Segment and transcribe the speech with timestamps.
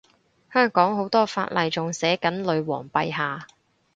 [0.51, 3.45] 香港好多法例仲寫緊女皇陛下